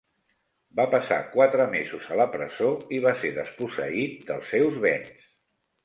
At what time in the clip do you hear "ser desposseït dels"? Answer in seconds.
3.23-4.53